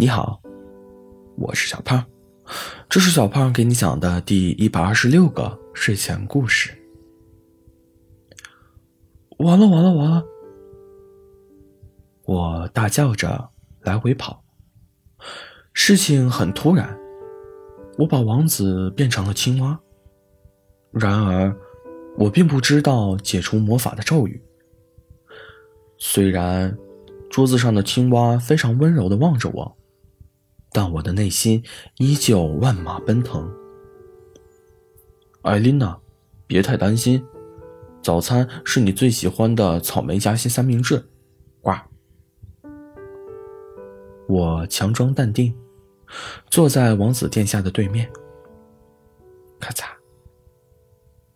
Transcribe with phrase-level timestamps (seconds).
[0.00, 0.40] 你好，
[1.36, 2.02] 我是小胖，
[2.88, 6.70] 这是小胖给你讲的第一百二十六个睡前故事。
[9.36, 10.24] 完了完了完了！
[12.24, 13.50] 我大叫着
[13.82, 14.42] 来回跑。
[15.74, 16.98] 事情很突然，
[17.98, 19.78] 我把王子变成了青蛙。
[20.92, 21.54] 然而，
[22.16, 24.42] 我并不知道解除魔法的咒语。
[25.98, 26.74] 虽然
[27.28, 29.76] 桌子上的青蛙非常温柔的望着我，
[30.72, 31.62] 但我的内心
[31.98, 33.50] 依旧万马奔腾。
[35.42, 35.98] 艾琳娜，
[36.46, 37.24] 别太担心，
[38.02, 41.02] 早餐是你最喜欢的草莓夹心三明治。
[41.62, 41.72] 呱！
[44.28, 45.54] 我强装淡定，
[46.50, 48.10] 坐在王子殿下的对面。
[49.58, 49.86] 咔嚓，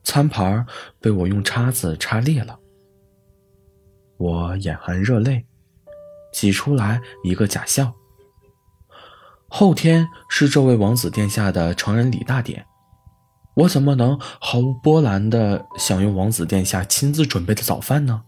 [0.04, 0.64] 餐盘
[1.00, 2.58] 被我用叉子叉裂了。
[4.16, 5.44] 我眼含热泪，
[6.32, 7.92] 挤出来一个假笑。
[9.56, 12.66] 后天是这位王子殿下的成人礼大典，
[13.54, 18.24] 我怎么能毫无波澜的享用王子殿下亲自准备的早饭呢？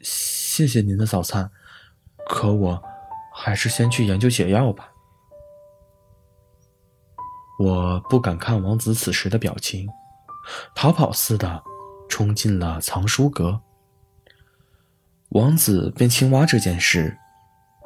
[0.00, 1.50] 谢谢您的早餐，
[2.26, 2.82] 可我
[3.34, 4.88] 还是先去研究解药吧。
[7.58, 9.86] 我不敢看王子此时的表情，
[10.74, 11.62] 逃跑似的
[12.08, 13.60] 冲进了藏书阁。
[15.28, 17.18] 王子变青蛙这件事，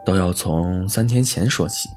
[0.04, 1.88] 都要从三天前说起。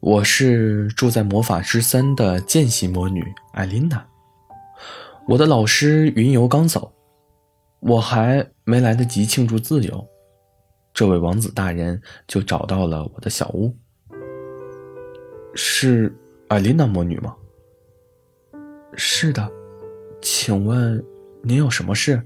[0.00, 4.06] 我是住在魔法之森的见习魔女艾琳娜。
[5.26, 6.90] 我的老师云游刚走，
[7.80, 10.06] 我还没来得及庆祝自由，
[10.94, 13.76] 这位王子大人就找到了我的小屋。
[15.54, 16.16] 是
[16.48, 17.36] 艾琳娜魔女吗？
[18.94, 19.50] 是的，
[20.22, 21.04] 请问。
[21.40, 22.20] 您有什么事？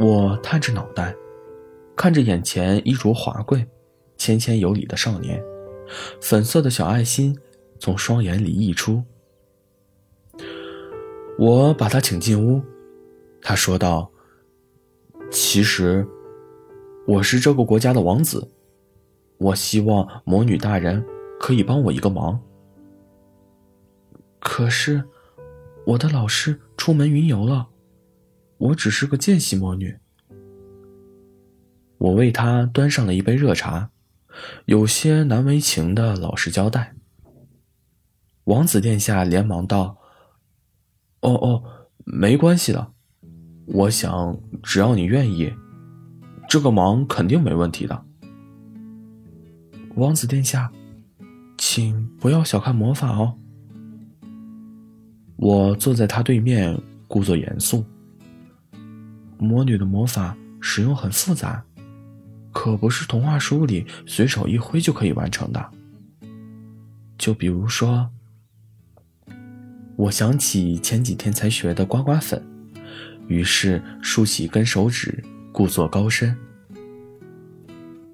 [0.00, 1.14] 我探着脑袋，
[1.94, 3.66] 看着眼前衣着华贵、
[4.16, 5.44] 谦谦有礼的少年，
[6.22, 7.38] 粉色的小爱心
[7.78, 9.04] 从双眼里溢出。
[11.38, 12.62] 我把他请进屋，
[13.42, 14.10] 他说道
[15.30, 16.08] ：“其实，
[17.06, 18.48] 我是这个国家的王子，
[19.36, 21.04] 我希望魔女大人
[21.38, 22.40] 可以帮我一个忙。
[24.38, 25.04] 可是。”
[25.86, 27.66] 我的老师出门云游了，
[28.60, 29.96] 我只是个见习魔女。
[31.96, 33.90] 我为他端上了一杯热茶，
[34.66, 36.94] 有些难为情的老实交代。
[38.44, 39.96] 王子殿下连忙道
[41.20, 41.62] ：“哦哦，
[42.04, 42.92] 没关系的，
[43.66, 45.50] 我想只要你愿意，
[46.46, 48.04] 这个忙肯定没问题的。”
[49.96, 50.70] 王子殿下，
[51.56, 53.38] 请不要小看魔法哦。
[55.36, 56.78] 我坐在他对面，
[57.08, 57.82] 故作严肃。
[59.40, 61.64] 魔女的魔法使用很复杂，
[62.52, 65.70] 可不是童话书里随手一挥就可以完成的。
[67.18, 68.08] 就比如说，
[69.96, 72.42] 我想起前几天才学的刮刮粉，
[73.26, 76.36] 于是竖起一根手指，故作高深。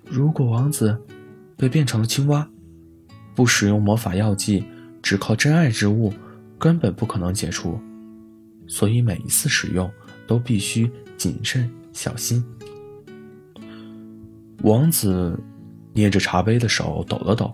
[0.04, 0.96] 如果王子
[1.56, 2.48] 被变成了青蛙，
[3.34, 4.64] 不使用魔法药剂，
[5.02, 6.12] 只靠真爱之物。
[6.58, 7.78] 根本不可能解除，
[8.66, 9.90] 所以每一次使用
[10.26, 10.90] 都必须
[11.26, 12.44] 谨慎小心。
[14.62, 15.36] 王子
[15.92, 17.52] 捏着茶杯的手抖了抖。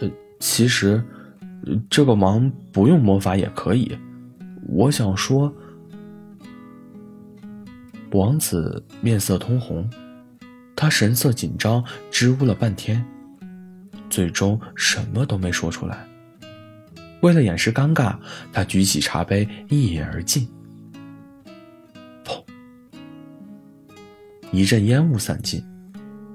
[0.00, 0.10] 呃，
[0.40, 1.00] 其实
[1.88, 3.96] 这个忙不用魔法也可以。
[4.66, 5.54] 我想说，
[8.10, 9.88] 王子面色通红，
[10.74, 13.04] 他神色紧张，支吾了半天，
[14.08, 16.04] 最终什么都没说出来。
[17.20, 18.16] 为了掩饰尴尬，
[18.52, 20.48] 他举起茶杯一饮而尽。
[24.52, 25.64] 一阵烟雾散尽，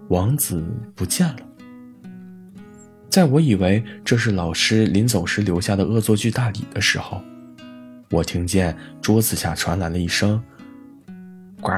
[0.09, 0.65] 王子
[0.95, 1.39] 不见了。
[3.09, 7.21] 在我以为这是老师临走时留下的恶作剧大礼的时候，
[8.11, 10.41] 我听见桌子下传来了一声
[11.61, 11.71] “呱”。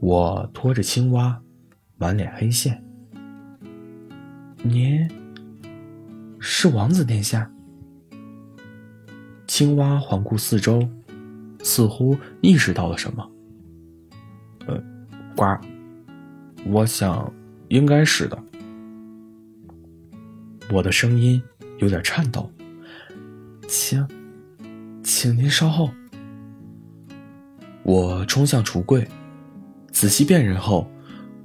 [0.00, 1.40] 我拖着青蛙，
[1.96, 2.82] 满脸黑线。
[4.62, 5.08] 您。
[6.44, 7.48] 是王子殿下。
[9.46, 10.88] 青蛙环顾四周，
[11.62, 13.30] 似乎意识到了什么。
[14.66, 14.82] 呃，
[15.36, 15.44] 呱，
[16.66, 17.32] 我想
[17.68, 18.38] 应该是的。
[20.70, 21.42] 我的声音
[21.78, 22.50] 有点颤抖，
[23.68, 24.06] 请，
[25.02, 25.90] 请您稍后。
[27.82, 29.06] 我冲向橱柜，
[29.90, 30.88] 仔细辨认后，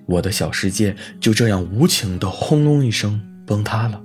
[0.05, 4.01] 我的小世界就这样无情的轰隆一声崩塌了。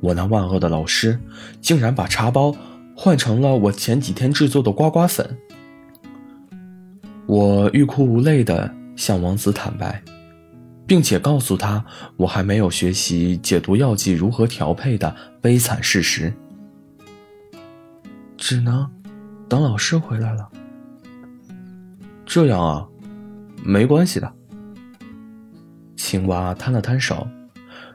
[0.00, 1.18] 我那万恶的老师，
[1.60, 2.54] 竟然把茶包
[2.94, 5.36] 换成了我前几天制作的呱呱粉。
[7.26, 10.02] 我欲哭无泪地向王子坦白，
[10.86, 11.84] 并且告诉他
[12.16, 16.32] 我还没有学习解毒药剂如何调配的悲惨事实，
[18.36, 18.88] 只能
[19.48, 20.48] 等老师回来了。
[22.26, 22.86] 这样啊，
[23.64, 24.32] 没关系的。
[25.96, 27.26] 青蛙摊了摊手，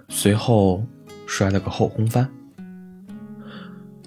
[0.09, 0.83] 随后
[1.27, 2.27] 摔了个后空翻。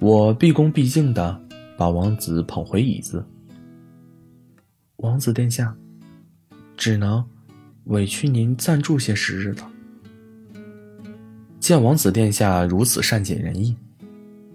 [0.03, 1.41] 我毕恭毕敬地
[1.79, 3.25] 把王子捧回椅子。
[4.97, 5.73] 王子殿下，
[6.77, 7.25] 只能
[7.85, 9.71] 委屈您暂住些时日了。
[11.61, 13.77] 见王子殿下如此善解人意，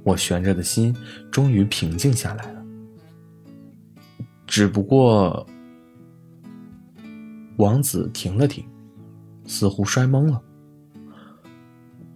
[0.04, 0.94] 我悬着的心
[1.32, 2.66] 终于平静下来了。
[4.46, 5.48] 只不过，
[7.56, 8.66] 王子停了停，
[9.46, 10.44] 似乎摔懵了。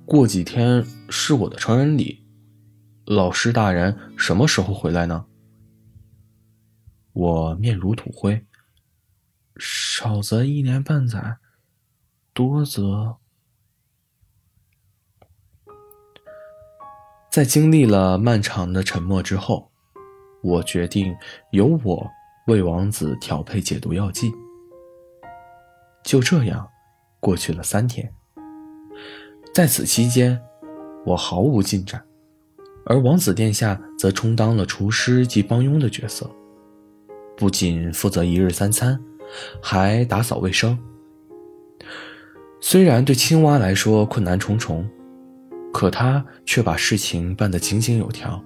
[0.03, 2.20] 过几天是我的成人礼，
[3.13, 5.25] 老师大人什么时候回来呢？
[7.11, 8.45] 我面如土灰，
[9.57, 11.37] 少则一年半载，
[12.31, 13.17] 多则……
[17.29, 19.69] 在经历了漫长的沉默之后，
[20.41, 21.13] 我决定
[21.51, 22.09] 由我
[22.47, 24.31] 为王子调配解毒药剂。
[26.01, 26.65] 就这样，
[27.19, 28.09] 过去了三天。
[29.53, 30.41] 在此期间，
[31.05, 32.01] 我毫无进展，
[32.85, 36.29] 而王子殿下则充当了厨师及帮佣的角色。
[37.37, 38.99] 不仅负责一日三餐，
[39.61, 40.77] 还打扫卫生。
[42.59, 44.87] 虽然对青蛙来说困难重重，
[45.73, 48.43] 可他却把事情办得井井有条。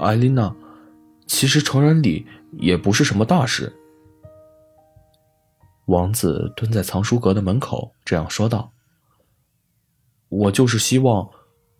[0.00, 0.54] 艾琳娜，
[1.26, 2.26] 其实成人礼
[2.58, 3.72] 也不是什么大事。
[5.86, 8.72] 王子蹲在藏书阁的门口，这样说道
[10.28, 11.30] ：“我就是希望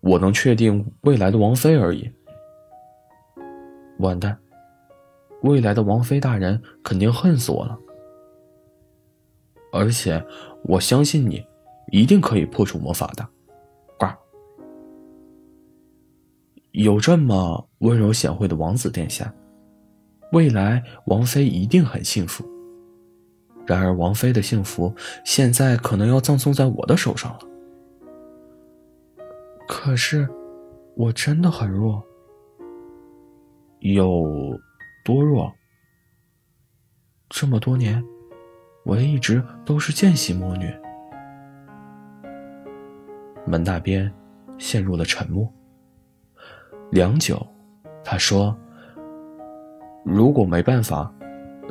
[0.01, 2.11] 我能确定未来的王妃而已。”
[4.01, 4.39] 完蛋。
[5.43, 7.79] 未来的王妃大人肯定恨死我了，
[9.73, 10.21] 而且
[10.65, 11.47] 我相信你
[11.93, 13.25] 一定可以破除魔法的。
[13.97, 14.09] 呱！
[16.73, 19.33] 有这么温柔贤惠的王子殿下，
[20.33, 22.45] 未来王妃一定很幸福。
[23.65, 24.93] 然而，王妃的幸福
[25.25, 27.39] 现在可能要葬送在我的手上了。
[29.69, 30.29] 可是，
[30.97, 32.03] 我真的很弱，
[33.81, 34.59] 有。
[35.05, 35.51] 多弱！
[37.31, 38.05] 这么多年，
[38.85, 40.71] 我一直都是见习魔女。
[43.47, 44.13] 门那边
[44.59, 45.51] 陷入了沉默。
[46.91, 47.47] 良久，
[48.05, 48.55] 他说
[50.05, 51.11] ：“如果没办法，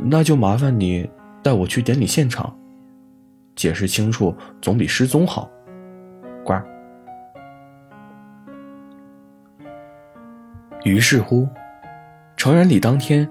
[0.01, 1.07] 那就麻烦你
[1.43, 2.57] 带我去典礼现场，
[3.55, 5.47] 解释清楚总比失踪好。”
[10.87, 11.47] 于是乎。
[12.35, 13.27] 成人礼当天，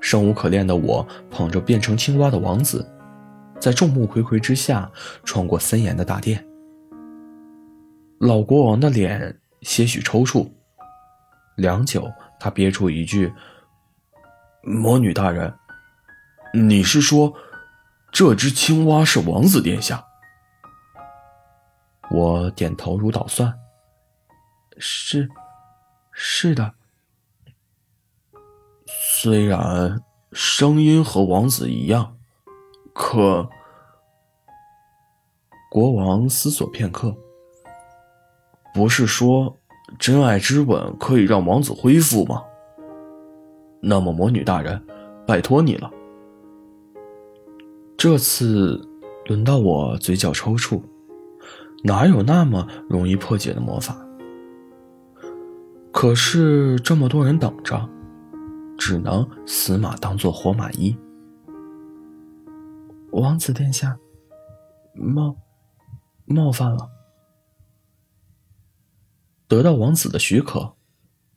[0.00, 2.90] 生无可恋的我捧着变成青蛙的王子，
[3.60, 4.90] 在众目睽睽之下
[5.22, 6.42] 穿过森严的大殿。
[8.18, 10.50] 老国王的脸些许抽搐，
[11.56, 12.10] 良久，
[12.40, 13.30] 他憋出一句
[14.64, 15.54] ：“魔女大人，
[16.54, 17.34] 你是说，
[18.10, 20.02] 这只青蛙是王子殿下？”
[22.10, 23.52] 我点头如捣蒜
[24.78, 25.28] ：“是，
[26.12, 26.72] 是的。”
[29.20, 32.16] 虽然声音和王子一样，
[32.94, 33.48] 可
[35.68, 37.12] 国王思索片刻，
[38.72, 39.58] 不是说
[39.98, 42.44] 真爱之吻可以让王子恢复吗？
[43.80, 44.80] 那么魔女大人，
[45.26, 45.90] 拜托你了。
[47.96, 48.80] 这次
[49.26, 50.80] 轮到我嘴角抽搐，
[51.82, 53.96] 哪有那么容易破解的魔法？
[55.90, 57.88] 可是这么多人等着。
[58.78, 60.96] 只能死马当做活马医。
[63.10, 63.98] 王子殿下，
[64.94, 65.36] 冒
[66.24, 66.88] 冒犯了。
[69.48, 70.74] 得到王子的许可，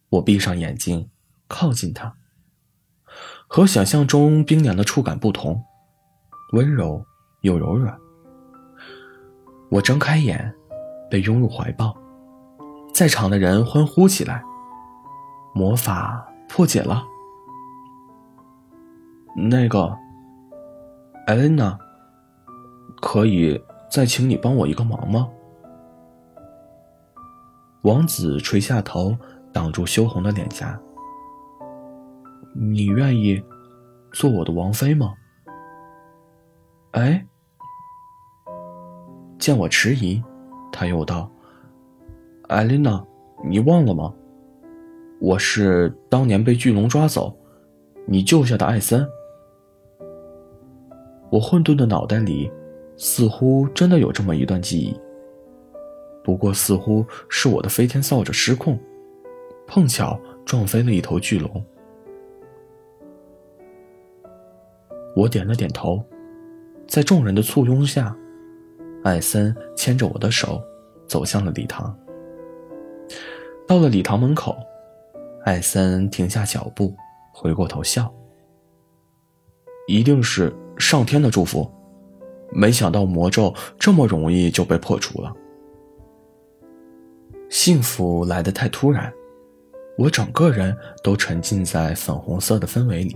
[0.09, 1.09] 我闭上眼睛，
[1.47, 2.15] 靠近他。
[3.47, 5.61] 和想象中冰凉的触感不同，
[6.53, 7.03] 温柔
[7.41, 7.97] 又柔软。
[9.69, 10.53] 我睁开眼，
[11.09, 11.97] 被拥入怀抱，
[12.93, 14.43] 在场的人欢呼起来。
[15.55, 17.05] 魔法破解了。
[19.35, 19.97] 那个，
[21.25, 21.77] 艾琳娜，
[23.01, 23.59] 可以
[23.89, 25.29] 再请你帮我一个忙吗？
[27.83, 29.15] 王子垂下头，
[29.51, 30.79] 挡住羞红的脸颊。
[32.53, 33.41] 你愿意
[34.11, 35.13] 做我的王妃吗？
[36.91, 37.25] 哎，
[39.39, 40.21] 见我迟疑，
[40.71, 41.31] 他又道
[42.49, 43.01] ：“艾琳娜，
[43.45, 44.13] 你忘了吗？
[45.21, 47.33] 我是当年被巨龙抓走，
[48.05, 49.07] 你救下的艾森。
[51.31, 52.51] 我混沌的脑袋里，
[52.97, 54.93] 似乎真的有这么一段记忆。
[56.23, 58.77] 不过，似乎是我的飞天扫帚失控，
[59.65, 61.65] 碰巧撞飞了一头巨龙。
[65.15, 66.03] 我点了点头，
[66.85, 68.15] 在众人的簇拥下，
[69.03, 70.61] 艾森牵着我的手
[71.07, 71.97] 走向了礼堂。
[73.65, 74.57] 到了礼堂门口，
[75.45, 76.93] 艾森停下脚步，
[77.33, 78.13] 回过头笑
[79.87, 81.71] ：“一定是上天的祝福，
[82.51, 85.31] 没想到魔咒这么容易就被破除了。”
[87.49, 89.13] 幸福来得太突然，
[89.97, 93.15] 我整个人都沉浸在粉红色的氛围里。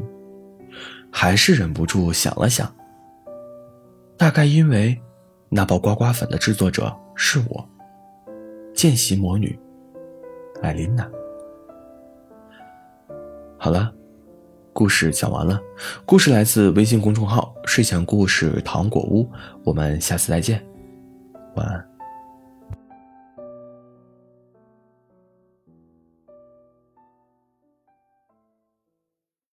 [1.12, 2.70] 还是忍不住想了想，
[4.18, 5.02] 大概因为
[5.48, 7.70] 那包刮刮粉的制作者是我，
[8.74, 9.58] 见习魔女
[10.62, 11.10] 艾琳娜。
[13.58, 13.94] 好了，
[14.76, 15.58] 故事讲完了。
[16.06, 19.26] 故事来自微信公众号“睡前故事糖果屋”，
[19.64, 20.62] 我们下次再见，
[21.56, 21.95] 晚安。